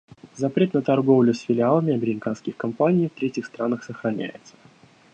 Запрет 0.35 0.73
на 0.73 0.81
торговлю 0.81 1.31
с 1.35 1.41
филиалами 1.41 1.93
американских 1.93 2.57
компаний 2.57 3.07
в 3.07 3.11
третьих 3.19 3.45
странах 3.45 3.83
сохраняется. 3.83 4.55